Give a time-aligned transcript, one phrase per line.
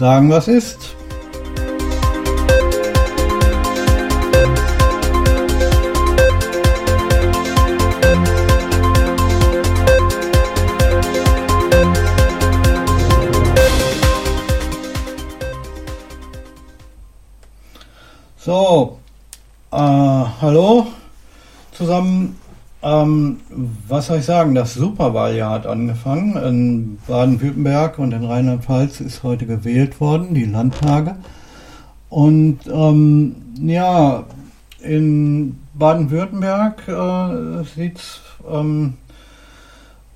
[0.00, 0.89] Sagen, was ist.
[24.00, 24.54] Was soll ich sagen?
[24.54, 26.34] Das Superwahljahr hat angefangen.
[26.34, 31.16] In Baden-Württemberg und in Rheinland-Pfalz ist heute gewählt worden, die Landtage.
[32.08, 34.24] Und ähm, ja,
[34.82, 38.94] in Baden-Württemberg äh, sieht es ähm,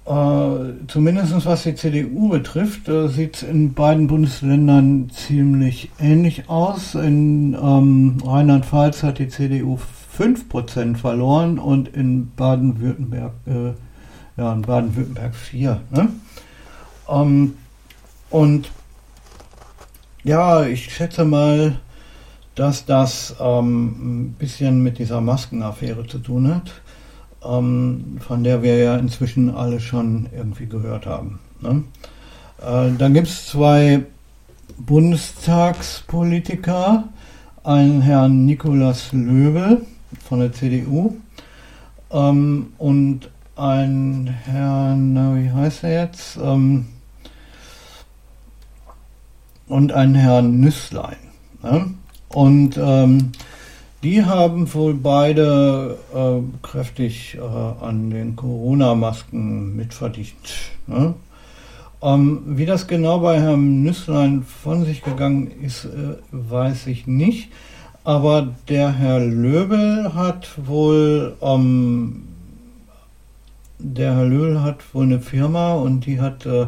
[0.06, 6.94] äh, zumindest was die CDU betrifft, äh, sieht es in beiden Bundesländern ziemlich ähnlich aus.
[6.94, 9.78] In ähm, Rheinland-Pfalz hat die CDU
[10.18, 13.72] 5% verloren und in Baden-Württemberg, äh,
[14.36, 15.80] ja, in Baden-Württemberg 4.
[15.90, 16.08] Ne?
[17.08, 17.54] Ähm,
[18.30, 18.70] und
[20.22, 21.80] ja, ich schätze mal,
[22.54, 26.70] dass das ähm, ein bisschen mit dieser Maskenaffäre zu tun hat,
[27.44, 31.40] ähm, von der wir ja inzwischen alle schon irgendwie gehört haben.
[31.60, 31.82] Ne?
[32.62, 34.04] Äh, dann gibt es zwei
[34.78, 37.08] Bundestagspolitiker,
[37.64, 39.84] einen Herrn Nikolaus Löbel,
[40.22, 41.16] von der CDU
[42.10, 46.36] ähm, und ein Herrn, na, wie heißt er jetzt?
[46.42, 46.86] Ähm,
[49.66, 51.16] und ein Herrn Nüsslein.
[51.62, 51.94] Ne?
[52.28, 53.32] Und ähm,
[54.02, 60.72] die haben wohl beide äh, kräftig äh, an den Corona-Masken mitverdient.
[60.86, 61.14] Ne?
[62.02, 67.48] Ähm, wie das genau bei Herrn Nüsslein von sich gegangen ist, äh, weiß ich nicht.
[68.04, 72.28] Aber der Herr Löbel hat wohl, ähm,
[73.78, 76.66] der Herr Löbel hat wohl eine Firma und die hat äh,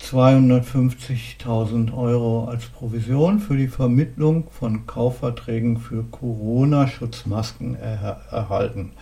[0.00, 8.92] 250.000 Euro als Provision für die Vermittlung von Kaufverträgen für Corona-Schutzmasken er erhalten.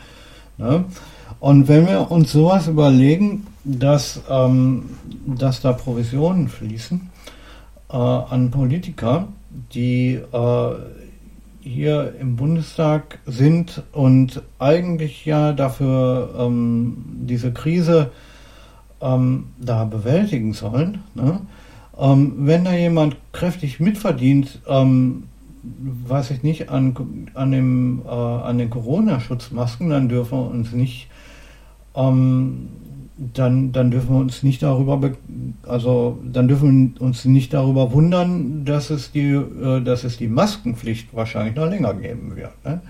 [0.57, 0.87] Ne?
[1.39, 4.91] Und wenn wir uns sowas überlegen, dass, ähm,
[5.27, 7.11] dass da Provisionen fließen
[7.91, 9.29] äh, an Politiker,
[9.73, 10.71] die äh,
[11.61, 18.11] hier im Bundestag sind und eigentlich ja dafür ähm, diese Krise
[19.01, 21.03] ähm, da bewältigen sollen.
[21.15, 21.41] Ne?
[21.99, 25.25] Ähm, wenn da jemand kräftig mitverdient, ähm,
[25.63, 26.95] weiß ich nicht, an,
[27.35, 31.09] an, dem, äh, an den Corona-Schutzmasken, dann dürfen wir uns nicht
[31.95, 32.69] ähm,
[33.19, 35.01] dann, dann dürfen wir uns nicht darüber,
[35.67, 40.29] also dann dürfen wir uns nicht darüber wundern, dass es die, äh, dass es die
[40.29, 42.53] Maskenpflicht wahrscheinlich noch länger geben wird.
[42.65, 42.81] Ne?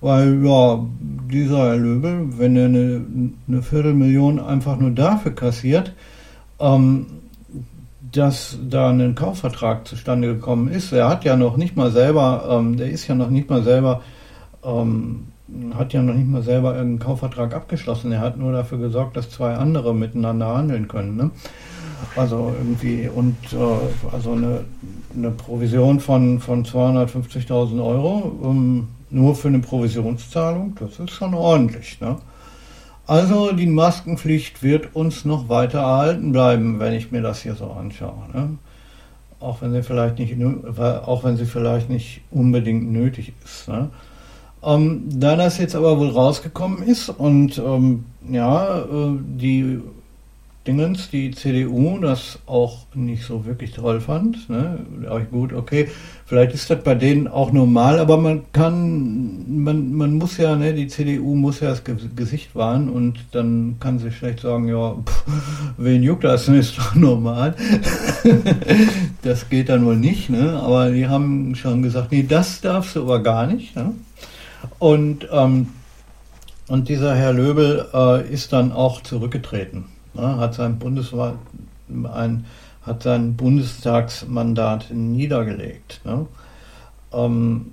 [0.00, 0.84] Weil ja,
[1.32, 3.04] dieser Herr Löbel, wenn er eine,
[3.48, 5.92] eine Viertelmillion einfach nur dafür kassiert,
[6.60, 7.06] ähm,
[8.12, 12.76] dass da ein Kaufvertrag zustande gekommen ist, er hat ja noch nicht mal selber, ähm,
[12.76, 14.02] der ist ja noch nicht mal selber
[14.64, 15.24] ähm,
[15.74, 18.10] hat ja noch nicht mal selber einen Kaufvertrag abgeschlossen.
[18.12, 21.16] Er hat nur dafür gesorgt, dass zwei andere miteinander handeln können.
[21.16, 21.30] Ne?
[22.16, 24.64] Also irgendwie und äh, also eine,
[25.14, 32.00] eine Provision von, von 250.000 Euro um, nur für eine Provisionszahlung, das ist schon ordentlich.
[32.00, 32.16] Ne?
[33.06, 37.70] Also die Maskenpflicht wird uns noch weiter erhalten bleiben, wenn ich mir das hier so
[37.70, 38.24] anschaue.
[38.34, 38.58] Ne?
[39.38, 40.34] Auch wenn sie vielleicht nicht,
[40.76, 43.68] auch wenn sie vielleicht nicht unbedingt nötig ist.
[43.68, 43.90] Ne?
[44.66, 49.80] Ähm, da das jetzt aber wohl rausgekommen ist und ähm, ja, äh, die
[50.66, 54.50] Dingens, die CDU, das auch nicht so wirklich toll fand.
[54.50, 54.80] Ne?
[55.06, 55.88] Aber gut, okay,
[56.24, 60.74] vielleicht ist das bei denen auch normal, aber man kann, man, man muss ja, ne,
[60.74, 61.82] die CDU muss ja das
[62.16, 65.24] Gesicht wahren und dann kann sie schlecht sagen, ja, pff,
[65.78, 67.54] wen juckt das, ne, ist doch normal.
[69.22, 70.60] das geht dann wohl nicht, ne?
[70.60, 73.76] aber die haben schon gesagt, nee, das darfst du aber gar nicht.
[73.76, 73.92] Ne?
[74.78, 75.68] Und, ähm,
[76.68, 80.78] und dieser Herr Löbel äh, ist dann auch zurückgetreten, ne, hat, sein
[82.12, 82.44] ein,
[82.82, 86.00] hat sein Bundestagsmandat niedergelegt.
[86.04, 86.26] Ne.
[87.12, 87.72] Ähm,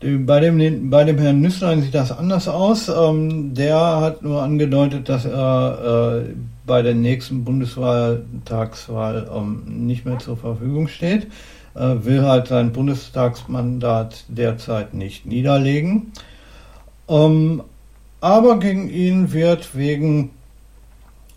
[0.00, 2.88] bei dem, bei dem Herrn Nüsslein sieht das anders aus.
[2.88, 6.34] Ähm, der hat nur angedeutet, dass er äh,
[6.66, 11.28] bei der nächsten Bundeswahltagswahl ähm, nicht mehr zur Verfügung steht
[11.74, 16.12] will halt sein Bundestagsmandat derzeit nicht niederlegen.
[17.08, 17.62] Ähm,
[18.20, 20.30] aber gegen ihn wird wegen,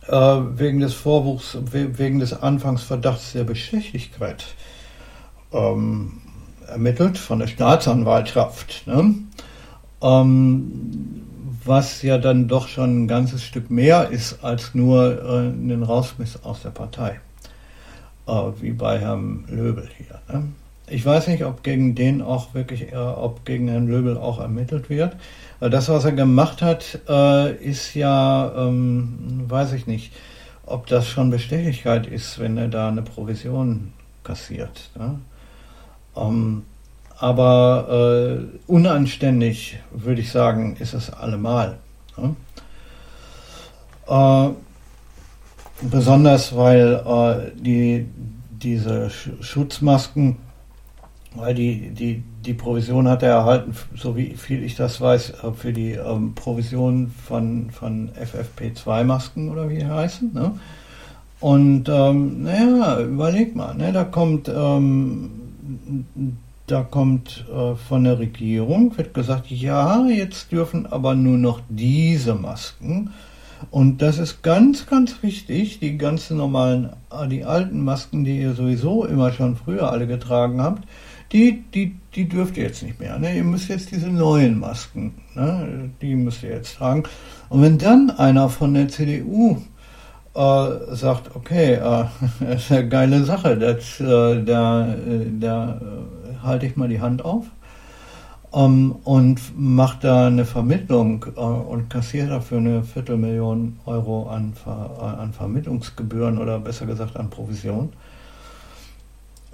[0.07, 4.45] äh, wegen des Vorwurfs, wegen des Anfangsverdachts der Bestechlichkeit
[5.51, 6.21] ähm,
[6.67, 8.85] ermittelt von der Staatsanwaltschaft.
[8.87, 9.15] Ne?
[10.01, 11.21] Ähm,
[11.63, 16.43] was ja dann doch schon ein ganzes Stück mehr ist als nur äh, einen Rausmiss
[16.43, 17.19] aus der Partei.
[18.27, 18.31] Äh,
[18.61, 20.19] wie bei Herrn Löbel hier.
[20.33, 20.47] Ne?
[20.87, 24.89] Ich weiß nicht, ob gegen den auch wirklich, äh, ob gegen Herrn Löbel auch ermittelt
[24.89, 25.15] wird.
[25.59, 30.11] Das, was er gemacht hat, äh, ist ja, ähm, weiß ich nicht,
[30.65, 33.93] ob das schon Bestechlichkeit ist, wenn er da eine Provision
[34.23, 34.89] kassiert.
[34.97, 35.19] Ne?
[36.15, 36.63] Ähm,
[37.17, 41.77] aber äh, unanständig, würde ich sagen, ist es allemal.
[42.17, 42.35] Ne?
[45.89, 48.05] Besonders weil äh, die,
[48.51, 50.37] diese Schutzmasken
[51.35, 55.51] weil die, die, die Provision hat er erhalten, so wie viel ich das weiß, äh,
[55.51, 60.33] für die ähm, Provision von, von FFP2-Masken oder wie die heißen.
[60.33, 60.53] Ne?
[61.39, 63.91] Und ähm, naja, überleg mal, ne?
[63.91, 65.29] da kommt, ähm,
[66.67, 72.35] da kommt äh, von der Regierung, wird gesagt, ja, jetzt dürfen aber nur noch diese
[72.35, 73.11] Masken.
[73.71, 78.53] Und das ist ganz, ganz wichtig, die ganzen normalen, äh, die alten Masken, die ihr
[78.53, 80.87] sowieso immer schon früher alle getragen habt,
[81.31, 83.17] die, die, die dürft ihr jetzt nicht mehr.
[83.19, 83.35] Ne?
[83.35, 85.89] Ihr müsst jetzt diese neuen Masken, ne?
[86.01, 87.03] die müsst ihr jetzt tragen.
[87.49, 89.57] Und wenn dann einer von der CDU
[90.35, 92.05] äh, sagt, okay, äh,
[92.39, 97.01] das ist eine geile Sache, das, äh, da, äh, da äh, halte ich mal die
[97.01, 97.45] Hand auf
[98.55, 105.17] ähm, und macht da eine Vermittlung äh, und kassiert dafür eine Viertelmillion Euro an, Ver,
[105.19, 107.91] an Vermittlungsgebühren oder besser gesagt an Provision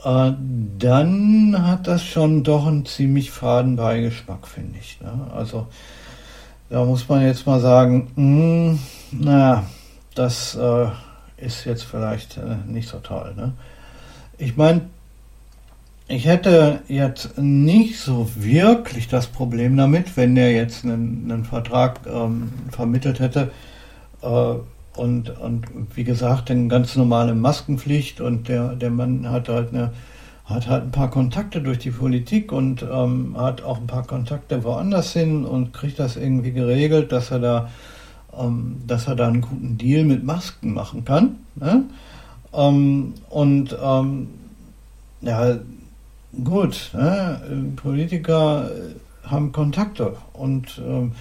[0.04, 0.32] äh,
[0.78, 5.00] dann hat das schon doch einen ziemlich faden Beigeschmack, finde ich.
[5.02, 5.12] Ne?
[5.36, 5.68] Also
[6.70, 8.80] da muss man jetzt mal sagen, mh,
[9.12, 9.66] hm, naja,
[10.16, 10.88] das äh,
[11.38, 13.34] ist jetzt vielleicht äh, nicht so toll.
[13.36, 13.54] Ne?
[14.38, 14.82] Ich meine,
[16.12, 22.02] ich hätte jetzt nicht so wirklich das Problem damit, wenn der jetzt einen, einen Vertrag
[22.06, 23.52] ähm, vermittelt hätte,
[24.22, 24.54] äh,
[24.96, 25.66] und, und
[25.96, 29.92] wie gesagt, eine ganz normale Maskenpflicht und der, der Mann hat halt eine
[30.46, 34.66] hat halt ein paar Kontakte durch die Politik und ähm, hat auch ein paar Kontakte
[34.66, 37.70] woanders hin und kriegt das irgendwie geregelt, dass er da,
[38.38, 41.38] ähm, dass er da einen guten Deal mit Masken machen kann.
[41.56, 41.86] Ne?
[42.54, 44.28] Ähm, und ähm,
[45.22, 45.58] ja,
[46.44, 47.74] gut, ne?
[47.76, 48.70] Politiker
[49.24, 51.14] haben Kontakte und ähm,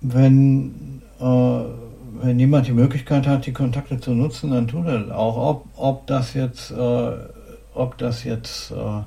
[0.00, 5.10] wenn, äh, wenn jemand die Möglichkeit hat, die Kontakte zu nutzen, dann tut er das
[5.10, 5.36] auch.
[5.36, 7.12] Ob, ob das jetzt, äh,
[7.74, 9.02] ob das jetzt, äh,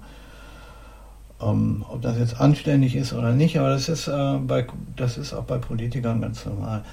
[1.45, 4.65] ähm, ob das jetzt anständig ist oder nicht, aber das ist, äh, bei,
[4.95, 6.83] das ist auch bei Politikern ganz normal.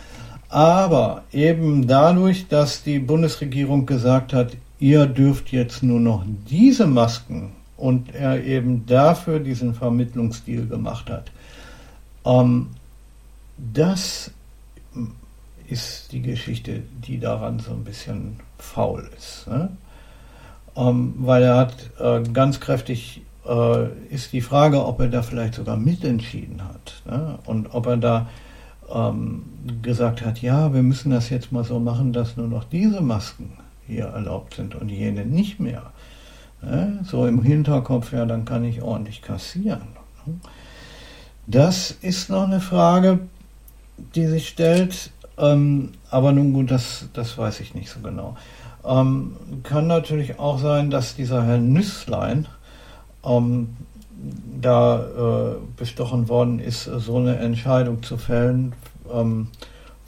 [0.48, 7.52] Aber eben dadurch, dass die Bundesregierung gesagt hat, ihr dürft jetzt nur noch diese Masken
[7.76, 11.30] und er eben dafür diesen Vermittlungsdeal gemacht hat,
[12.24, 12.68] ähm,
[13.56, 14.30] das
[15.68, 19.46] ist die Geschichte, die daran so ein bisschen faul ist.
[19.46, 19.70] Ne?
[20.76, 25.54] Ähm, weil er hat äh, ganz kräftig, äh, ist die Frage, ob er da vielleicht
[25.54, 27.02] sogar mitentschieden hat.
[27.06, 27.38] Ne?
[27.44, 28.28] Und ob er da
[28.92, 29.44] ähm,
[29.82, 33.52] gesagt hat, ja, wir müssen das jetzt mal so machen, dass nur noch diese Masken
[33.90, 35.92] hier erlaubt sind und jene nicht mehr.
[37.04, 39.80] So im Hinterkopf, ja, dann kann ich ordentlich kassieren.
[40.26, 40.34] Ne?
[41.46, 43.20] Das ist noch eine Frage,
[44.14, 48.36] die sich stellt, ähm, aber nun gut, das, das weiß ich nicht so genau.
[48.84, 52.46] Ähm, kann natürlich auch sein, dass dieser Herr Nüsslein
[53.24, 53.76] ähm,
[54.60, 58.74] da äh, bestochen worden ist, so eine Entscheidung zu fällen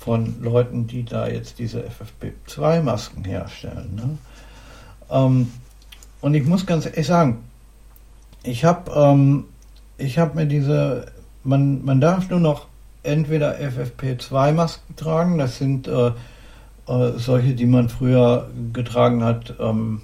[0.05, 3.95] von Leuten, die da jetzt diese FFP2-Masken herstellen.
[3.95, 4.19] Ne?
[5.11, 5.53] Ähm,
[6.21, 7.45] und ich muss ganz ehrlich sagen,
[8.43, 9.45] ich habe ähm,
[10.01, 11.07] hab mir diese,
[11.45, 12.67] man, man darf nur noch
[13.05, 16.13] entweder FFP2-Masken tragen, das sind äh,
[16.89, 20.03] äh, solche, die man früher getragen hat, ähm,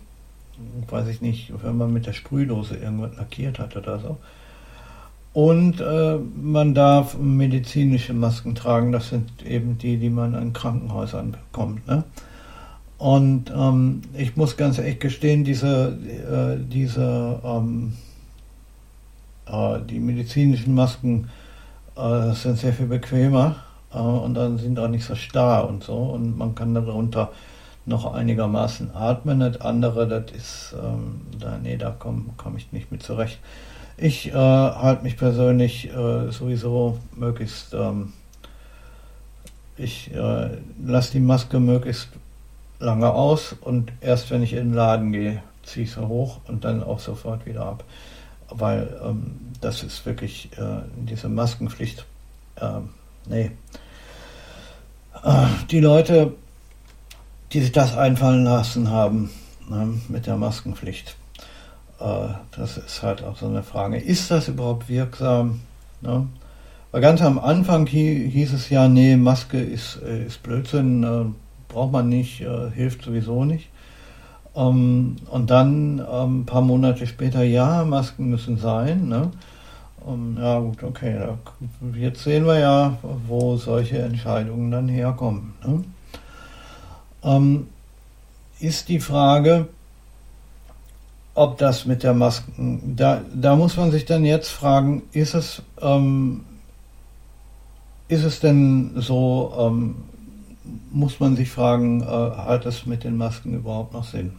[0.88, 4.18] weiß ich nicht, wenn man mit der Sprühdose irgendwas lackiert hat oder so.
[5.32, 11.32] Und äh, man darf medizinische Masken tragen, das sind eben die, die man an Krankenhäusern
[11.32, 11.86] bekommt.
[11.86, 12.02] Ne?
[12.98, 17.92] Und ähm, ich muss ganz ehrlich gestehen, diese, äh, diese ähm,
[19.46, 21.30] äh, die medizinischen Masken
[21.96, 23.56] äh, sind sehr viel bequemer
[23.92, 27.32] äh, und dann sind auch nicht so starr und so und man kann darunter
[27.86, 29.40] noch einigermaßen atmen.
[29.40, 33.38] Das andere, das ist, ähm, da, nee, da komme komm ich nicht mit zurecht.
[33.98, 38.12] Ich äh, halte mich persönlich äh, sowieso möglichst, ähm,
[39.76, 40.50] ich äh,
[40.84, 42.08] lasse die Maske möglichst
[42.80, 46.64] lange aus und erst wenn ich in den Laden gehe, ziehe ich sie hoch und
[46.64, 47.84] dann auch sofort wieder ab
[48.50, 51.28] weil ähm, das ist wirklich äh, diese
[57.52, 59.30] die sich das einfallen lassen haben
[59.68, 61.16] ne, mit der Maskenpflicht.
[62.00, 63.98] Äh, das ist halt auch so eine Frage.
[63.98, 65.60] Ist das überhaupt wirksam?
[66.00, 66.26] Ne?
[66.90, 71.24] Weil ganz am Anfang hieß es ja, nee, Maske ist, äh, ist Blödsinn, äh,
[71.68, 73.68] braucht man nicht, äh, hilft sowieso nicht.
[74.56, 79.08] Ähm, und dann ähm, ein paar Monate später, ja, Masken müssen sein.
[79.08, 79.30] Ne?
[80.04, 81.18] Um, ja gut, okay.
[81.94, 85.52] Jetzt sehen wir ja, wo solche Entscheidungen dann herkommen.
[85.64, 85.84] Ne?
[87.22, 87.66] Ähm,
[88.60, 89.68] ist die Frage,
[91.38, 95.62] ob das mit der Masken, da, da muss man sich dann jetzt fragen, ist es,
[95.80, 96.44] ähm,
[98.08, 99.94] ist es denn so, ähm,
[100.90, 104.32] muss man sich fragen, äh, hat es mit den Masken überhaupt noch Sinn?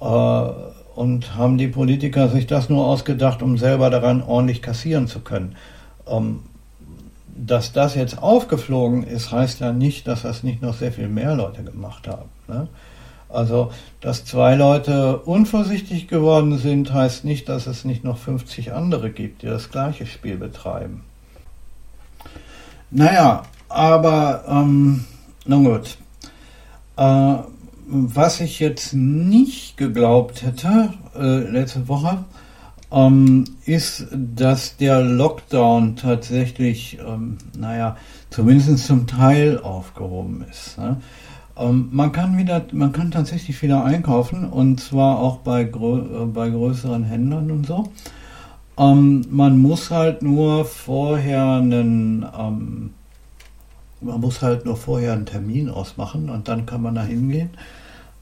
[0.00, 0.04] Äh,
[0.94, 5.56] und haben die Politiker sich das nur ausgedacht, um selber daran ordentlich kassieren zu können?
[6.06, 6.40] Ähm,
[7.34, 11.34] dass das jetzt aufgeflogen ist, heißt ja nicht, dass das nicht noch sehr viel mehr
[11.34, 12.28] Leute gemacht haben.
[12.46, 12.68] Ne?
[13.28, 19.10] Also, dass zwei Leute unvorsichtig geworden sind, heißt nicht, dass es nicht noch 50 andere
[19.10, 21.02] gibt, die das gleiche Spiel betreiben.
[22.90, 25.04] Naja, aber ähm,
[25.44, 25.98] nun gut.
[26.96, 27.36] Äh,
[27.88, 32.24] was ich jetzt nicht geglaubt hätte äh, letzte Woche,
[32.90, 37.96] ähm, ist, dass der Lockdown tatsächlich, ähm, naja,
[38.30, 40.78] zumindest zum Teil aufgehoben ist.
[40.78, 41.00] Ne?
[41.58, 46.26] Ähm, man kann wieder, man kann tatsächlich wieder einkaufen und zwar auch bei, grö äh,
[46.26, 47.88] bei größeren Händlern und so.
[48.78, 52.90] Ähm, man muss halt nur vorher einen, ähm,
[54.02, 57.50] man muss halt nur vorher einen Termin ausmachen und dann kann man da hingehen.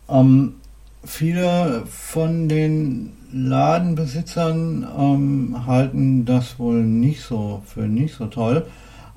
[0.08, 0.54] Ähm,
[1.02, 8.66] viele von den Ladenbesitzern ähm, halten das wohl nicht so für nicht so toll,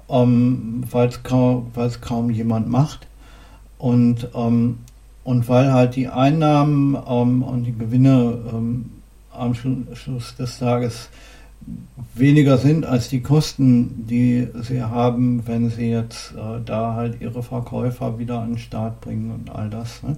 [0.09, 1.71] ähm, weil es kaum,
[2.01, 3.07] kaum jemand macht
[3.77, 4.79] und, ähm,
[5.23, 8.91] und weil halt die Einnahmen ähm, und die Gewinne ähm,
[9.31, 11.09] am Schluss des Tages
[12.15, 17.43] weniger sind als die Kosten, die sie haben, wenn sie jetzt äh, da halt ihre
[17.43, 20.01] Verkäufer wieder an den Start bringen und all das.
[20.03, 20.17] Ne?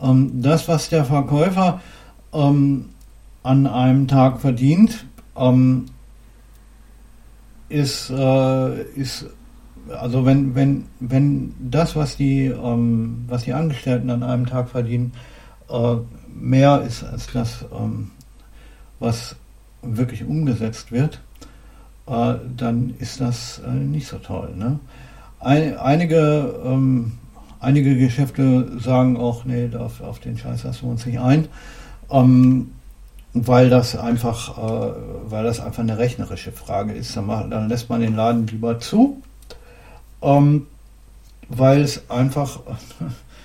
[0.00, 1.80] Ähm, das, was der Verkäufer
[2.32, 2.86] ähm,
[3.42, 5.86] an einem Tag verdient, ähm,
[7.68, 9.26] ist, äh, ist
[9.90, 15.12] also wenn, wenn, wenn das, was die, ähm, was die Angestellten an einem Tag verdienen,
[15.68, 15.96] äh,
[16.34, 18.10] mehr ist als das, ähm,
[19.00, 19.36] was
[19.82, 21.20] wirklich umgesetzt wird,
[22.06, 24.54] äh, dann ist das äh, nicht so toll.
[24.56, 24.78] Ne?
[25.40, 27.12] Ein, einige ähm,
[27.60, 31.48] Einige Geschäfte sagen auch, nee, auf, auf den Scheiß lassen wir uns nicht ein,
[32.08, 32.70] ähm,
[33.32, 34.92] weil das einfach, äh,
[35.28, 37.16] weil das einfach eine rechnerische Frage ist.
[37.16, 39.20] Dann, macht, dann lässt man den Laden lieber zu,
[40.22, 40.66] ähm,
[41.48, 42.60] weil es einfach,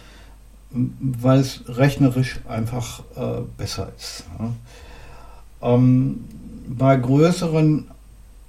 [0.72, 4.26] weil es rechnerisch einfach äh, besser ist.
[4.40, 5.76] Ja.
[5.76, 6.26] Ähm,
[6.68, 7.88] bei größeren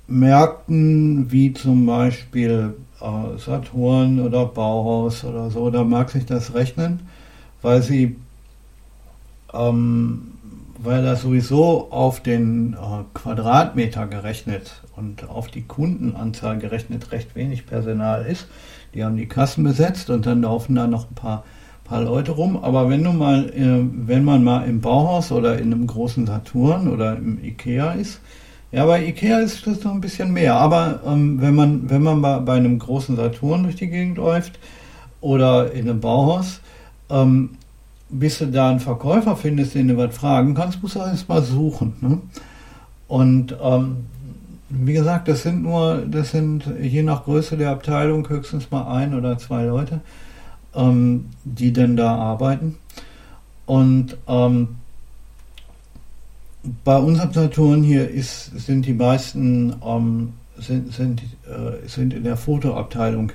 [0.07, 7.01] Märkten wie zum Beispiel äh, Saturn oder Bauhaus oder so, da mag sich das rechnen,
[7.63, 8.17] weil sie,
[9.53, 10.33] ähm,
[10.79, 17.67] weil das sowieso auf den äh, Quadratmeter gerechnet und auf die Kundenanzahl gerechnet recht wenig
[17.67, 18.47] Personal ist.
[18.95, 21.45] Die haben die Kassen besetzt und dann laufen da noch ein paar,
[21.85, 22.57] paar Leute rum.
[22.63, 26.89] Aber wenn du mal, äh, wenn man mal im Bauhaus oder in einem großen Saturn
[26.89, 28.21] oder im Ikea ist,
[28.71, 30.57] ja, bei Ikea ist das noch ein bisschen mehr.
[30.57, 34.59] Aber ähm, wenn man, wenn man bei, bei, einem großen Saturn durch die Gegend läuft
[35.21, 36.61] oder in einem Bauhaus,
[37.11, 37.51] ähm,
[38.11, 41.43] bis du da einen Verkäufer findest, den du was fragen kannst, musst du erst mal
[41.43, 41.95] suchen.
[42.01, 42.19] Ne?
[43.09, 44.07] Und ähm,
[44.77, 49.15] wie gesagt, das sind nur, das sind je nach Größe der Abteilung höchstens mal ein
[49.15, 50.01] oder zwei Leute,
[50.75, 52.77] ähm, die denn da arbeiten.
[53.67, 54.77] Und ähm,
[56.85, 62.37] bei unserem Saturn hier ist, sind die meisten ähm, sind, sind, äh, sind in der
[62.37, 63.33] Fotoabteilung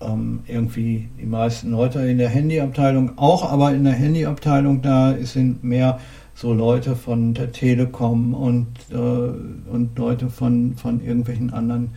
[0.00, 5.64] ähm, irgendwie die meisten Leute in der Handyabteilung auch, aber in der Handyabteilung da sind
[5.64, 6.00] mehr
[6.36, 11.92] so Leute von der Telekom und, äh, und Leute von, von irgendwelchen anderen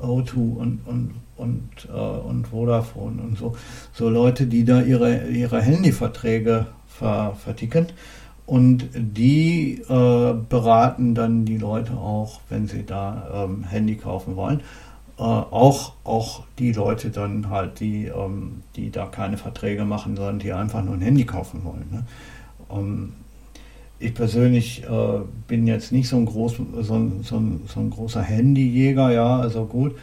[0.00, 3.56] O2 und, und, und, äh, und Vodafone und so.
[3.92, 7.86] So Leute, die da ihre, ihre Handyverträge ver, verticken.
[8.46, 14.60] Und die äh, beraten dann die Leute auch, wenn sie da ähm, Handy kaufen wollen.
[15.18, 20.38] Äh, auch, auch die Leute dann halt, die, ähm, die da keine Verträge machen, sondern
[20.38, 21.86] die einfach nur ein Handy kaufen wollen.
[21.90, 22.04] Ne?
[22.70, 23.12] Ähm,
[24.00, 29.12] ich persönlich äh, bin jetzt nicht so ein, groß, so, so, so ein großer Handyjäger,
[29.12, 29.94] ja, also gut.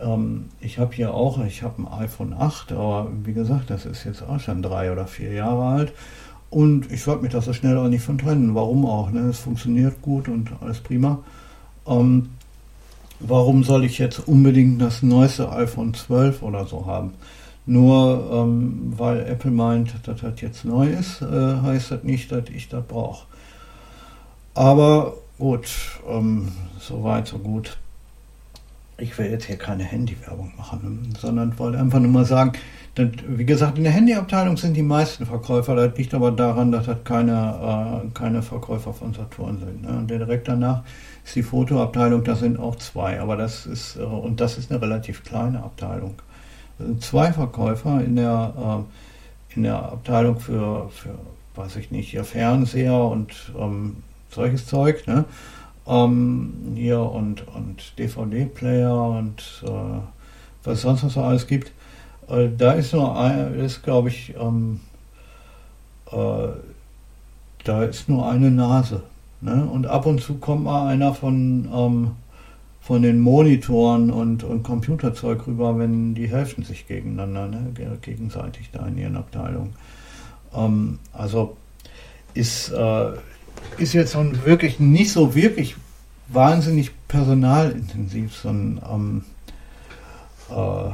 [0.00, 4.04] ähm, ich habe hier auch, ich habe ein iPhone 8, aber wie gesagt, das ist
[4.04, 5.92] jetzt auch schon drei oder vier Jahre alt.
[6.48, 8.54] Und ich wollte mich da so schnell auch nicht von trennen.
[8.54, 9.10] Warum auch?
[9.10, 9.20] Ne?
[9.28, 11.18] Es funktioniert gut und alles prima.
[11.86, 12.30] Ähm,
[13.20, 17.14] warum soll ich jetzt unbedingt das neueste iPhone 12 oder so haben?
[17.66, 22.48] Nur ähm, weil Apple meint, dass das jetzt neu ist, äh, heißt das nicht, dass
[22.48, 23.26] ich das brauche.
[24.54, 25.68] Aber gut,
[26.08, 27.78] ähm, so weit, so gut
[29.00, 32.52] ich will jetzt hier keine Handywerbung machen, sondern wollte einfach nur mal sagen,
[32.94, 35.74] dass, wie gesagt, in der Handyabteilung sind die meisten Verkäufer.
[35.74, 39.82] Das liegt aber daran, dass das keine, äh, keine Verkäufer von Saturn sind.
[39.82, 39.98] Ne?
[39.98, 40.82] Und direkt danach
[41.24, 44.80] ist die Fotoabteilung, da sind auch zwei, aber das ist, äh, und das ist eine
[44.82, 46.14] relativ kleine Abteilung.
[46.78, 51.14] Das sind zwei Verkäufer in der, äh, in der Abteilung für, für,
[51.54, 53.96] weiß ich nicht, hier Fernseher und ähm,
[54.30, 55.06] solches Zeug.
[55.06, 55.24] Ne?
[55.90, 60.00] ähm, hier und, und DVD-Player und äh,
[60.62, 61.72] was sonst noch so alles gibt.
[62.28, 64.80] Äh, da ist nur ein, ist glaube ich, ähm,
[66.12, 66.48] äh,
[67.64, 69.02] da ist nur eine Nase.
[69.40, 69.68] Ne?
[69.70, 72.10] Und ab und zu kommt mal einer von, ähm,
[72.80, 77.72] von den Monitoren und, und Computerzeug rüber, wenn die helfen sich gegeneinander, ne?
[78.00, 79.74] gegenseitig da in ihren Abteilungen.
[80.54, 81.56] Ähm, also
[82.34, 83.12] ist, äh,
[83.78, 85.76] ist jetzt nun wirklich nicht so wirklich
[86.28, 89.24] wahnsinnig personalintensiv, so ein, ähm,
[90.50, 90.88] äh,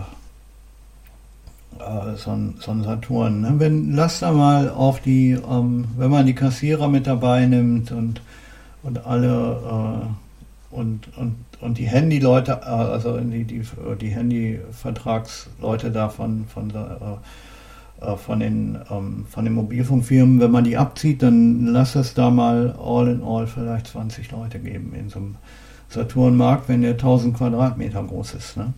[1.83, 3.41] äh, so ein, so ein Saturn.
[3.43, 3.55] Ne?
[3.59, 8.21] Wenn, lass da mal auf die, ähm, wenn man die Kassierer mit dabei nimmt und,
[8.83, 13.63] und alle äh, und, und, und die Handyleute, äh, also die, die,
[14.01, 17.17] die Handyvertragsleute davon von, von äh,
[18.17, 22.75] von den, ähm, von den Mobilfunkfirmen, wenn man die abzieht, dann lass es da mal
[22.79, 25.37] all in all vielleicht 20 Leute geben in so einem
[25.89, 28.57] Saturnmarkt, wenn der 1000 Quadratmeter groß ist.
[28.57, 28.75] Ne?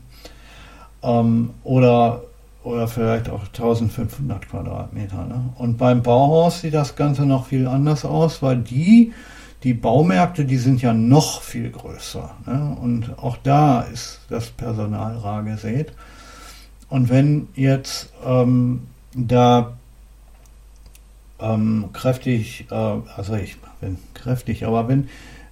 [1.03, 2.23] Ähm, oder,
[2.63, 5.25] oder vielleicht auch 1500 Quadratmeter.
[5.25, 5.51] Ne?
[5.57, 9.13] Und beim Bauhaus sieht das Ganze noch viel anders aus, weil die,
[9.65, 12.31] die Baumärkte, die sind ja noch viel größer.
[12.47, 12.77] Ne?
[12.81, 15.93] Und auch da ist das Personal rar gesät.
[16.89, 18.83] Und wenn jetzt ähm,
[19.15, 19.73] da
[21.41, 25.09] ähm, kräftig, äh, also ich bin kräftig, aber wenn,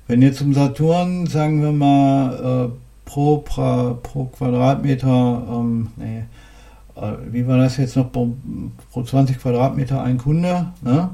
[0.06, 6.24] wenn jetzt zum Saturn, sagen wir mal, äh, pro, pra, pro Quadratmeter, ähm, nee,
[6.96, 8.34] äh, wie war das jetzt noch, pro,
[8.92, 11.10] pro 20 Quadratmeter ein Kunde, ne?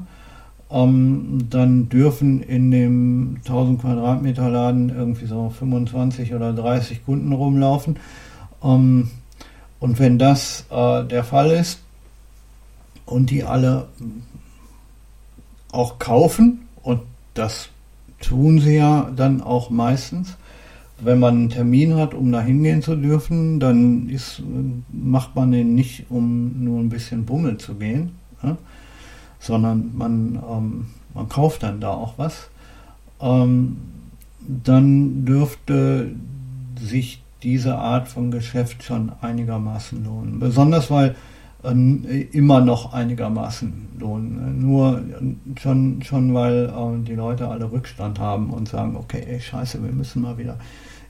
[0.71, 7.97] Ähm, dann dürfen in dem 1000 Quadratmeter Laden irgendwie so 25 oder 30 Kunden rumlaufen.
[8.63, 9.11] Ähm,
[9.79, 11.82] und wenn das äh, der Fall ist,
[13.05, 13.87] und die alle
[15.71, 17.01] auch kaufen und
[17.33, 17.69] das
[18.21, 20.37] tun sie ja dann auch meistens.
[20.99, 24.41] Wenn man einen Termin hat, um da hingehen zu dürfen, dann ist,
[24.91, 28.11] macht man den nicht, um nur ein bisschen Bummel zu gehen,
[28.41, 28.57] ne?
[29.39, 32.49] sondern man, ähm, man kauft dann da auch was.
[33.19, 33.77] Ähm,
[34.39, 36.11] dann dürfte
[36.79, 40.39] sich diese Art von Geschäft schon einigermaßen lohnen.
[40.39, 41.15] Besonders weil
[41.63, 44.59] immer noch einigermaßen lohnen.
[44.59, 45.01] Nur
[45.59, 49.91] schon, schon weil äh, die Leute alle Rückstand haben und sagen, okay, ey, scheiße, wir
[49.91, 50.57] müssen mal wieder,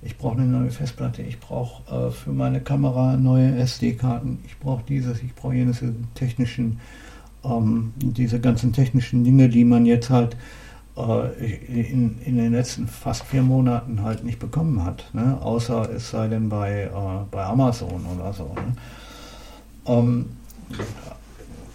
[0.04, 4.84] ich brauche eine neue Festplatte, ich brauche äh, für meine Kamera neue SD-Karten, ich brauche
[4.88, 6.80] dieses, ich brauche jenes, technischen,
[7.44, 10.38] ähm, diese ganzen technischen Dinge, die man jetzt halt
[10.96, 15.39] äh, in, in den letzten fast vier Monaten halt nicht bekommen hat, ne?
[15.42, 16.92] außer es sei denn bei,
[17.32, 18.44] bei Amazon oder so.
[18.54, 18.76] Ne?
[19.86, 20.26] Ähm,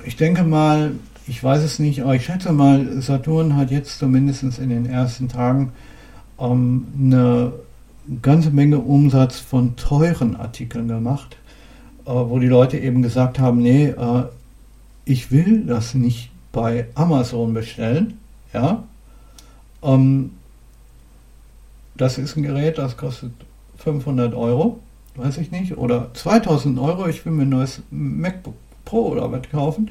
[0.05, 0.93] ich denke mal,
[1.27, 5.29] ich weiß es nicht, aber ich schätze mal, Saturn hat jetzt zumindest in den ersten
[5.29, 5.73] Tagen
[6.41, 7.53] ähm, eine
[8.23, 11.37] ganze Menge Umsatz von teuren Artikeln gemacht,
[12.07, 14.25] äh, wo die Leute eben gesagt haben, nee, äh,
[15.05, 18.19] ich will das nicht bei Amazon bestellen,
[18.55, 18.85] ja.
[19.83, 20.31] Ähm,
[21.97, 23.33] das ist ein Gerät, das kostet
[23.77, 24.81] 500 Euro,
[25.17, 28.55] weiß ich nicht, oder 2000 Euro, ich will mir ein neues MacBook
[28.89, 29.91] Pro oder was kaufen.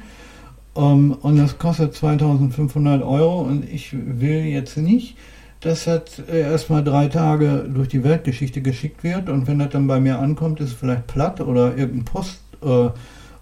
[0.74, 5.16] Um, ähm, und das kostet 2500 Euro und ich will jetzt nicht,
[5.60, 9.98] dass das erstmal drei Tage durch die Weltgeschichte geschickt wird und wenn das dann bei
[9.98, 12.90] mir ankommt, ist es vielleicht platt oder irgendein Post äh,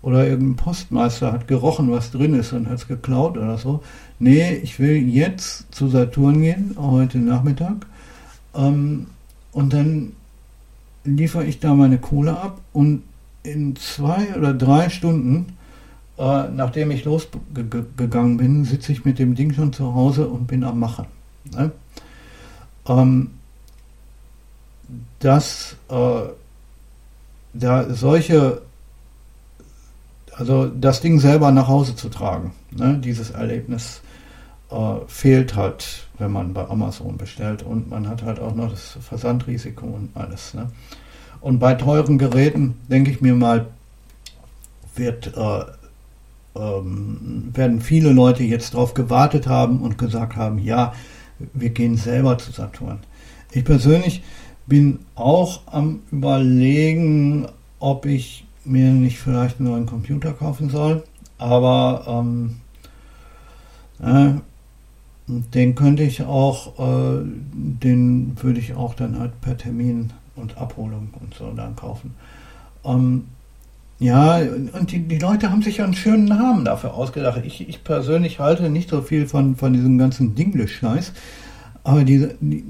[0.02, 3.82] oder irgendein Postmeister hat gerochen, was drin ist und hat es geklaut oder so.
[4.18, 7.86] Nee, ich will jetzt zu Saturn gehen, heute Nachmittag.
[8.54, 9.08] Ähm,
[9.52, 10.12] und dann
[11.04, 13.02] liefere ich da meine Kohle ab und
[13.46, 15.56] in zwei oder drei Stunden,
[16.18, 20.64] äh, nachdem ich losgegangen bin, sitze ich mit dem Ding schon zu Hause und bin
[20.64, 21.06] am Machen.
[21.52, 21.70] Ne?
[22.88, 23.30] Ähm,
[25.20, 26.22] das äh,
[27.60, 28.62] da solche,
[30.32, 34.02] also das Ding selber nach Hause zu tragen, ne, dieses Erlebnis
[34.70, 38.98] äh, fehlt halt, wenn man bei Amazon bestellt und man hat halt auch noch das
[39.00, 40.54] Versandrisiko und alles.
[40.54, 40.70] Ne?
[41.40, 43.66] Und bei teuren Geräten, denke ich mir mal,
[44.94, 45.64] wird, äh,
[46.58, 50.94] ähm, werden viele Leute jetzt darauf gewartet haben und gesagt haben, ja,
[51.52, 53.00] wir gehen selber zu Saturn.
[53.52, 54.22] Ich persönlich
[54.66, 57.46] bin auch am Überlegen,
[57.78, 61.04] ob ich mir nicht vielleicht einen neuen Computer kaufen soll.
[61.38, 62.56] Aber ähm,
[64.02, 64.40] äh,
[65.28, 71.08] den könnte ich auch, äh, den würde ich auch dann halt per Termin und Abholung
[71.20, 72.14] und so dann kaufen.
[72.84, 73.24] Ähm,
[73.98, 77.40] ja, und die, die Leute haben sich ja einen schönen Namen dafür ausgedacht.
[77.44, 81.12] Ich, ich persönlich halte nicht so viel von, von diesem ganzen Dinglish-Scheiß.
[81.82, 82.62] Aber diese, die,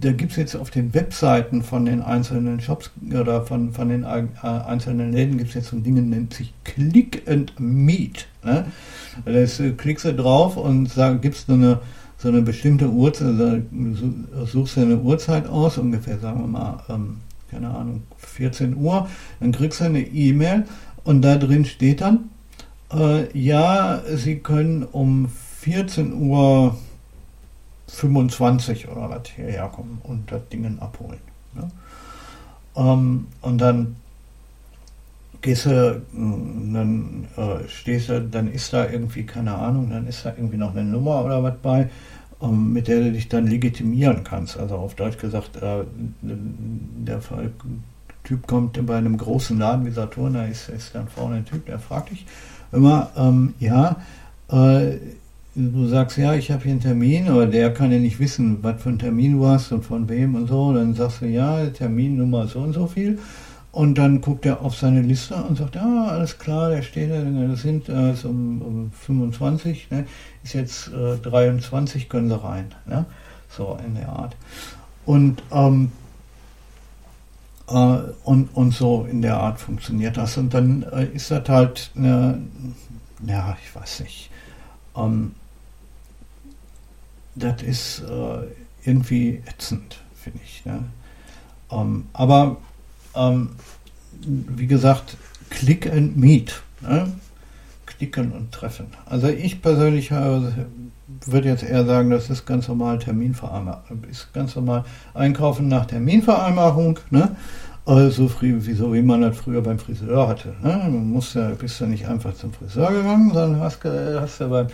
[0.00, 4.04] da gibt es jetzt auf den Webseiten von den einzelnen Shops oder von, von den
[4.04, 8.26] äh, einzelnen Läden gibt es jetzt so ein Ding, nennt sich Click and Meet.
[8.42, 8.64] Ne?
[9.24, 11.80] Da äh, klickst du drauf und sag, gibst so eine,
[12.20, 17.16] so eine bestimmte Uhrzeit, also suchst du eine Uhrzeit aus, ungefähr sagen wir mal, ähm,
[17.50, 19.08] keine Ahnung, 14 Uhr,
[19.40, 20.66] dann kriegst du eine E-Mail
[21.04, 22.30] und da drin steht dann,
[22.92, 25.28] äh, ja, Sie können um
[25.60, 26.76] 14 Uhr
[27.88, 31.20] 25 oder was hierher kommen und das Ding abholen.
[31.54, 31.70] Ne?
[32.76, 33.96] Ähm, und dann
[35.40, 40.24] gehst du, mm, dann äh, stehst du, dann ist da irgendwie, keine Ahnung, dann ist
[40.24, 41.88] da irgendwie noch eine Nummer oder was bei,
[42.48, 44.58] mit der du dich dann legitimieren kannst.
[44.58, 45.84] Also auf Deutsch gesagt, äh,
[46.22, 47.20] der
[48.24, 51.66] Typ kommt bei einem großen Laden wie Saturn, da ist, ist dann vorne ein Typ,
[51.66, 52.26] der fragt dich
[52.72, 53.96] immer, ähm, ja,
[54.50, 54.98] äh,
[55.54, 58.82] du sagst, ja, ich habe hier einen Termin, aber der kann ja nicht wissen, was
[58.82, 60.72] für einen Termin du hast und von wem und so.
[60.72, 63.18] Dann sagst du, ja, Terminnummer so und so viel.
[63.72, 67.22] Und dann guckt er auf seine Liste und sagt, ja, alles klar, der steht da,
[67.22, 70.06] das sind äh, um, um 25, ne,
[70.42, 72.74] ist jetzt äh, 23, können sie rein.
[72.86, 73.06] Ne?
[73.48, 74.36] So in der Art.
[75.06, 75.92] Und, ähm,
[77.68, 80.36] äh, und, und so in der Art funktioniert das.
[80.36, 82.40] Und dann äh, ist das halt, eine,
[83.24, 84.30] ja, ich weiß nicht,
[84.96, 85.36] ähm,
[87.36, 88.46] das ist äh,
[88.84, 90.64] irgendwie ätzend, finde ich.
[90.64, 90.84] Ne?
[91.70, 92.56] Ähm, aber
[93.14, 93.50] ähm,
[94.20, 95.16] wie gesagt,
[95.50, 96.62] Click and Meet.
[96.80, 97.12] Ne?
[97.86, 98.86] Klicken und treffen.
[99.06, 100.40] Also ich persönlich äh,
[101.26, 104.04] würde jetzt eher sagen, das ist ganz normal Terminvereinbarung.
[104.10, 106.98] Ist ganz normal Einkaufen nach Terminvereinbarung.
[107.10, 107.36] Ne?
[107.84, 110.54] Also so wie man das früher beim Friseur hatte.
[110.62, 110.80] Ne?
[110.84, 114.68] Du musst ja, bist ja nicht einfach zum Friseur gegangen, sondern hast, hast ja beim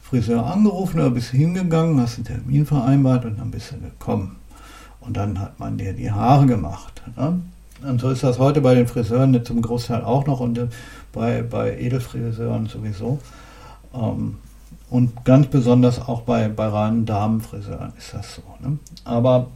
[0.00, 4.36] Friseur angerufen oder bist hingegangen, hast einen Termin vereinbart und dann bist du gekommen.
[5.00, 7.02] Und dann hat man dir die Haare gemacht.
[7.16, 7.40] Ne?
[7.86, 10.60] Und so ist das heute bei den Friseuren zum Großteil auch noch und
[11.12, 13.18] bei, bei Edelfriseuren sowieso.
[13.94, 14.36] Ähm,
[14.90, 18.42] und ganz besonders auch bei, bei reinen Damenfriseuren ist das so.
[18.60, 18.78] Ne?
[19.04, 19.48] Aber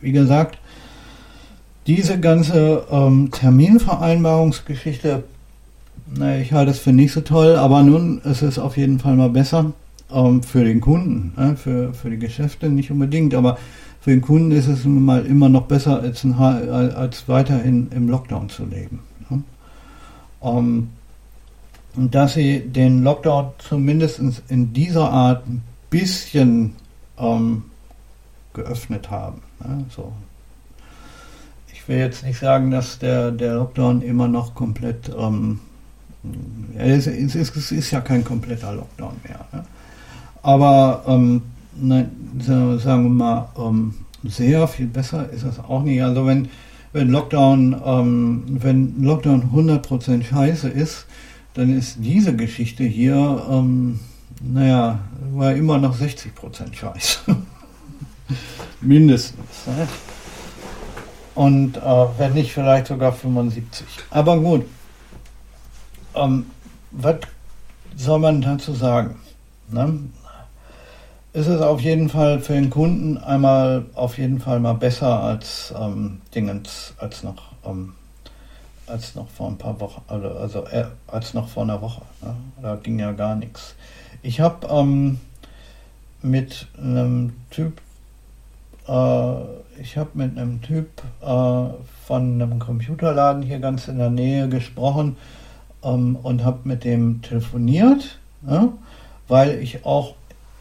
[0.00, 0.58] wie gesagt,
[1.86, 5.24] diese ganze ähm, Terminvereinbarungsgeschichte
[6.14, 9.16] naja, ich halte es für nicht so toll, aber nun ist es auf jeden Fall
[9.16, 9.72] mal besser
[10.12, 11.56] ähm, für den Kunden, ne?
[11.56, 13.58] für, für die Geschäfte nicht unbedingt, aber
[14.06, 18.48] für den Kunden ist es mal immer noch besser, als, ein, als weiterhin im Lockdown
[18.48, 19.00] zu leben.
[19.28, 19.42] Ne?
[20.42, 20.90] Ähm,
[21.96, 26.76] und dass sie den Lockdown zumindest in dieser Art ein bisschen
[27.18, 27.64] ähm,
[28.54, 29.42] geöffnet haben.
[29.58, 29.84] Ne?
[29.90, 30.12] So.
[31.72, 35.58] Ich will jetzt nicht sagen, dass der, der Lockdown immer noch komplett ähm,
[36.78, 39.44] es, es, ist, es ist ja kein kompletter Lockdown mehr.
[39.50, 39.64] Ne?
[40.44, 41.02] Aber
[41.80, 46.02] ähm, ne, sagen wir mal, ähm, sehr viel besser ist das auch nicht.
[46.02, 46.48] Also wenn,
[46.92, 51.06] wenn Lockdown, ähm, wenn Lockdown 100% scheiße ist,
[51.54, 54.00] dann ist diese Geschichte hier, ähm,
[54.42, 55.00] naja,
[55.32, 57.20] war immer noch 60% scheiße.
[58.80, 59.66] Mindestens.
[59.66, 59.88] Ne?
[61.34, 63.86] Und äh, wenn nicht, vielleicht sogar 75.
[64.10, 64.66] Aber gut,
[66.14, 66.46] ähm,
[66.90, 67.16] was
[67.96, 69.16] soll man dazu sagen?
[69.70, 69.98] Ne?
[71.38, 75.74] Es ist auf jeden Fall für den Kunden einmal auf jeden Fall mal besser als
[75.78, 77.92] ähm, Dingens, als noch, ähm,
[78.86, 82.00] als noch vor ein paar Wochen, also, also äh, als noch vor einer Woche.
[82.22, 82.34] Ne?
[82.62, 83.74] Da ging ja gar nichts.
[84.22, 85.20] Ich habe ähm,
[86.22, 87.82] mit einem Typ,
[88.88, 89.34] äh,
[89.78, 90.88] ich habe mit einem Typ
[91.20, 91.66] äh,
[92.06, 95.18] von einem Computerladen hier ganz in der Nähe gesprochen,
[95.84, 98.72] ähm, und habe mit dem telefoniert, ja,
[99.28, 100.14] weil ich auch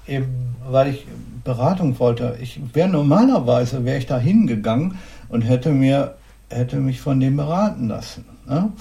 [0.08, 1.06] eben, weil ich
[1.44, 2.38] Beratung wollte.
[2.41, 4.98] Ich wäre normalerweise wäre ich da hingegangen
[5.30, 6.15] und hätte mir
[6.50, 8.26] hätte mich von dem beraten lassen.
[8.48, 8.72] Ne?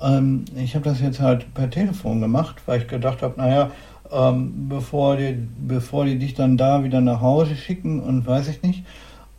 [0.00, 3.70] Ähm, ich habe das jetzt halt per Telefon gemacht, weil ich gedacht habe, naja,
[4.10, 5.36] ähm, bevor, die,
[5.66, 8.84] bevor die dich dann da wieder nach Hause schicken und weiß ich nicht.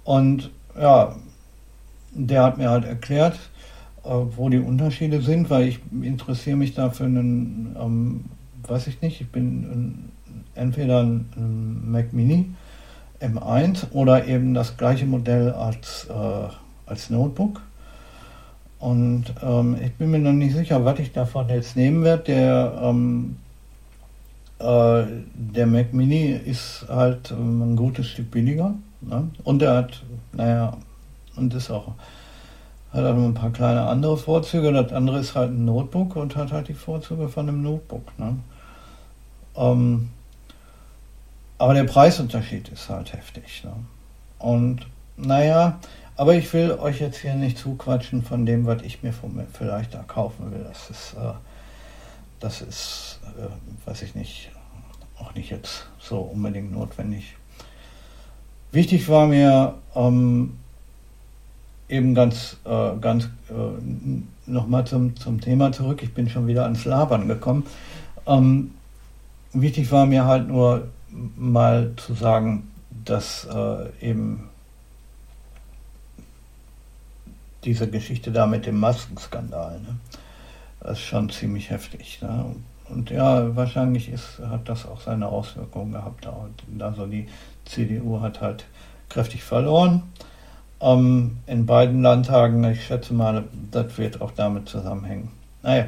[0.04, 1.16] Und ja,
[2.12, 3.38] der hat mir halt erklärt,
[4.04, 8.26] äh, wo die Unterschiede sind, weil ich interessiere mich da für einen, ähm,
[8.68, 10.12] weiß ich nicht, ich bin ein,
[10.56, 12.52] entweder ein, Mac Mini
[13.22, 16.48] M1 oder eben das gleiche Modell als, äh,
[16.86, 17.62] als Notebook.
[18.80, 22.24] Und ähm, ich bin mir noch nicht sicher, was ich davon jetzt nehmen werde.
[22.24, 23.36] Der, ähm,
[24.60, 28.74] äh, der Mac Mini ist halt ähm, ein gutes Stück billiger.
[29.02, 29.30] Ne?
[29.44, 30.78] Und er hat, naja,
[31.36, 31.94] und ist auch,
[32.94, 34.72] hat auch ein paar kleine andere Vorzüge.
[34.72, 38.18] Das andere ist halt ein Notebook und hat halt die Vorzüge von einem Notebook.
[38.18, 38.38] Ne?
[39.56, 40.10] Ähm,
[41.60, 43.64] aber der Preisunterschied ist halt heftig.
[43.64, 43.74] Ne?
[44.40, 45.80] Und naja,
[46.16, 49.14] aber ich will euch jetzt hier nicht zuquatschen von dem, was ich mir
[49.54, 50.66] vielleicht da kaufen will.
[50.68, 51.34] Das ist, äh,
[52.40, 54.50] das ist, äh, weiß ich nicht,
[55.20, 57.36] auch nicht jetzt so unbedingt notwendig.
[58.72, 60.58] Wichtig war mir ähm,
[61.90, 66.04] eben ganz, äh, ganz äh, nochmal zum, zum Thema zurück.
[66.04, 67.66] Ich bin schon wieder ans Labern gekommen.
[68.28, 68.72] Ähm,
[69.52, 72.72] wichtig war mir halt nur mal zu sagen,
[73.06, 74.50] dass äh, eben
[77.64, 79.80] diese Geschichte da mit dem Maskenskandal.
[79.82, 80.92] Ne?
[80.92, 82.22] Ist schon ziemlich heftig.
[82.22, 82.56] Ne?
[82.90, 86.28] Und ja, wahrscheinlich ist, hat das auch seine Auswirkungen gehabt.
[86.80, 87.28] Also die
[87.66, 88.66] CDU hat halt
[89.10, 90.04] kräftig verloren.
[90.82, 95.30] Ähm, in beiden Landtagen, ich schätze mal, das wird auch damit zusammenhängen.
[95.62, 95.86] Naja,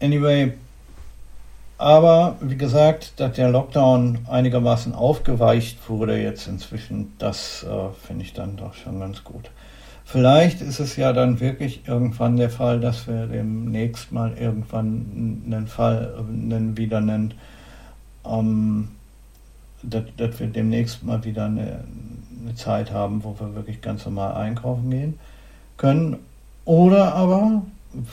[0.00, 0.52] anyway,
[1.78, 8.32] aber wie gesagt, dass der Lockdown einigermaßen aufgeweicht wurde jetzt inzwischen, das äh, finde ich
[8.32, 9.50] dann doch schon ganz gut.
[10.04, 15.66] Vielleicht ist es ja dann wirklich irgendwann der Fall, dass wir demnächst mal irgendwann einen
[15.66, 17.34] Fall einen wieder nennen,
[18.24, 18.88] ähm,
[19.82, 21.84] dass, dass, wir demnächst mal wieder eine,
[22.40, 25.18] eine Zeit haben, wo wir wirklich ganz normal einkaufen gehen
[25.76, 26.18] können.
[26.64, 27.62] Oder aber,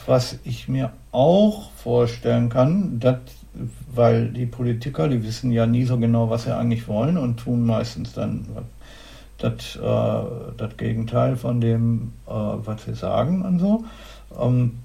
[0.06, 3.20] was ich mir auch vorstellen kann, dass,
[3.94, 7.66] weil die Politiker, die wissen ja nie so genau, was sie eigentlich wollen und tun
[7.66, 8.46] meistens dann
[9.38, 10.26] das, äh,
[10.58, 13.84] das Gegenteil von dem, äh, was sie sagen und so.
[14.40, 14.80] Ähm,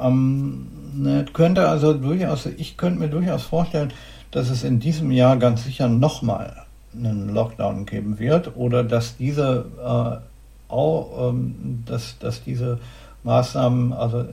[0.00, 3.92] ähm, ne, könnte also durchaus, ich könnte mir durchaus vorstellen,
[4.30, 9.64] dass es in diesem Jahr ganz sicher nochmal einen Lockdown geben wird oder dass diese
[9.82, 12.78] äh, auch, ähm, dass, dass diese
[13.24, 14.26] Maßnahmen, also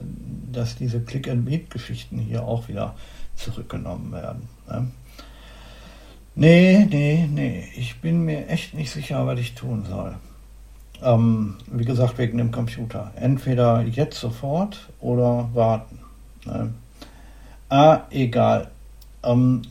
[0.56, 2.94] dass diese Click-and-Meet-Geschichten hier auch wieder
[3.36, 4.48] zurückgenommen werden.
[4.68, 4.88] Ne?
[6.34, 7.68] Nee, nee, nee.
[7.76, 10.16] Ich bin mir echt nicht sicher, was ich tun soll.
[11.02, 13.12] Ähm, wie gesagt, wegen dem Computer.
[13.16, 15.98] Entweder jetzt sofort oder warten.
[16.44, 16.74] Ne?
[17.68, 18.68] Ah, egal.
[19.22, 19.62] Ähm,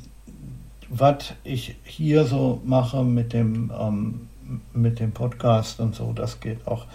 [0.90, 4.28] was ich hier so mache mit dem, ähm,
[4.74, 6.86] mit dem Podcast und so, das geht auch,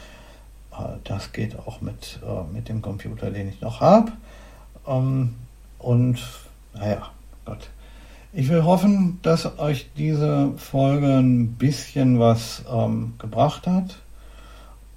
[1.05, 4.13] das geht auch mit, äh, mit dem Computer, den ich noch habe.
[4.87, 5.35] Ähm,
[5.79, 6.19] und
[6.75, 7.11] naja,
[7.45, 7.71] Gott.
[8.33, 13.97] Ich will hoffen, dass euch diese Folge ein bisschen was ähm, gebracht hat.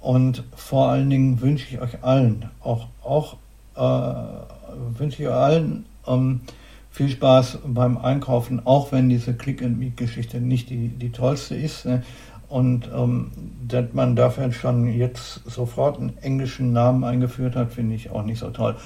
[0.00, 3.36] Und vor allen Dingen wünsche ich euch allen, auch, auch
[3.74, 6.42] äh, wünsche ich euch allen ähm,
[6.90, 11.86] viel Spaß beim Einkaufen, auch wenn diese Click-and-Meet-Geschichte nicht die, die tollste ist.
[11.86, 12.04] Ne?
[12.48, 13.30] Und ähm,
[13.66, 18.38] dass man dafür schon jetzt sofort einen englischen Namen eingeführt hat, finde ich auch nicht
[18.38, 18.76] so toll.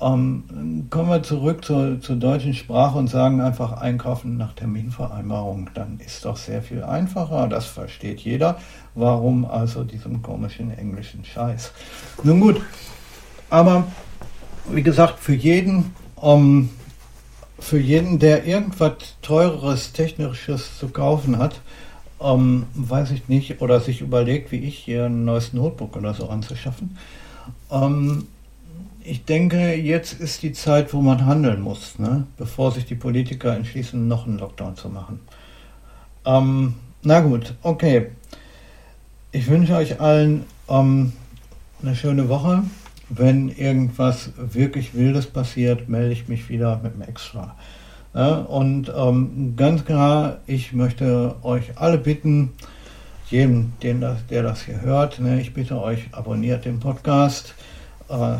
[0.00, 5.70] Ähm, kommen wir zurück zur, zur deutschen Sprache und sagen einfach einkaufen nach Terminvereinbarung.
[5.74, 7.46] Dann ist doch sehr viel einfacher.
[7.48, 8.56] Das versteht jeder.
[8.94, 11.72] Warum also diesem komischen englischen Scheiß?
[12.24, 12.60] Nun gut,
[13.48, 13.84] aber
[14.70, 16.70] wie gesagt, für jeden, ähm,
[17.58, 21.60] für jeden, der irgendwas teureres, technisches zu kaufen hat,
[22.22, 26.28] ähm, weiß ich nicht, oder sich überlegt, wie ich hier ein neues Notebook oder so
[26.28, 26.96] anzuschaffen.
[27.70, 28.26] Ähm,
[29.04, 32.26] ich denke, jetzt ist die Zeit, wo man handeln muss, ne?
[32.36, 35.20] bevor sich die Politiker entschließen, noch einen Lockdown zu machen.
[36.24, 38.08] Ähm, na gut, okay.
[39.32, 41.12] Ich wünsche euch allen ähm,
[41.82, 42.62] eine schöne Woche.
[43.08, 47.56] Wenn irgendwas wirklich Wildes passiert, melde ich mich wieder mit dem Extra.
[48.14, 52.52] Und ähm, ganz klar, ich möchte euch alle bitten,
[53.30, 57.54] jedem, den das, der das hier hört, ne, ich bitte euch, abonniert den Podcast
[58.10, 58.36] äh,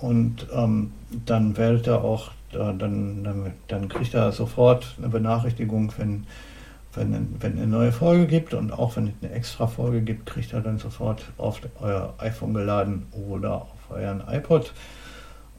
[0.00, 0.92] und ähm,
[1.24, 6.26] dann wählt er auch, äh, dann, dann, dann, kriegt er sofort eine Benachrichtigung, wenn,
[6.94, 10.52] wenn, wenn eine neue Folge gibt und auch wenn es eine extra Folge gibt, kriegt
[10.52, 14.72] ihr dann sofort auf euer iPhone geladen oder auf euren iPod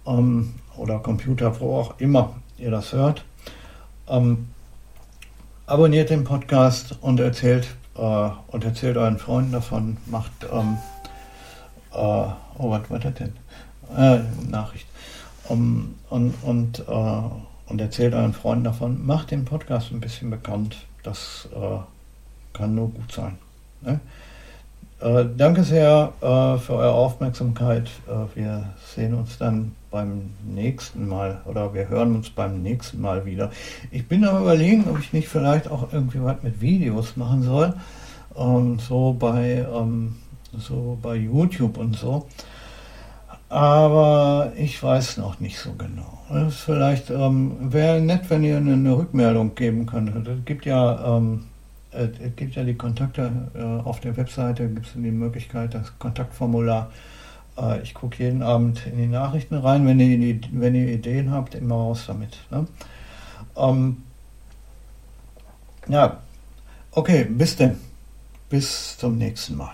[0.05, 3.23] ähm, oder Computer, wo auch immer ihr das hört.
[4.09, 4.47] Ähm,
[5.65, 9.97] abonniert den Podcast und erzählt äh, und erzählt euren Freunden davon.
[10.05, 10.77] Macht ähm,
[11.93, 13.33] äh, oh was war das denn?
[13.95, 14.87] Äh, Nachricht.
[15.49, 17.21] Um, und und, äh,
[17.67, 19.05] und erzählt euren Freunden davon.
[19.05, 20.77] Macht den Podcast ein bisschen bekannt.
[21.03, 23.37] Das äh, kann nur gut sein.
[23.81, 23.99] Ne?
[24.99, 27.89] Äh, danke sehr äh, für eure Aufmerksamkeit.
[28.07, 28.63] Äh, wir
[28.95, 33.51] sehen uns dann beim nächsten Mal oder wir hören uns beim nächsten Mal wieder.
[33.91, 37.73] Ich bin am überlegen, ob ich nicht vielleicht auch irgendwie was mit Videos machen soll.
[38.35, 40.15] Ähm, so bei ähm,
[40.57, 42.27] so bei YouTube und so.
[43.49, 46.47] Aber ich weiß noch nicht so genau.
[46.47, 50.27] Es vielleicht ähm, wäre nett, wenn ihr eine, Rückmeldung geben könntet.
[50.27, 51.17] Es gibt ja
[51.97, 55.97] ähm, es gibt ja die Kontakte äh, auf der Webseite, gibt es die Möglichkeit, das
[55.99, 56.91] Kontaktformular.
[57.57, 59.85] Äh, ich gucke jeden Abend in die Nachrichten rein.
[59.85, 62.37] Wenn ihr, wenn ihr Ideen habt, immer raus damit.
[62.51, 62.67] Ne?
[63.55, 64.03] Ähm,
[65.87, 66.17] ja,
[66.91, 67.77] okay, bis denn.
[68.49, 69.73] Bis zum nächsten Mal.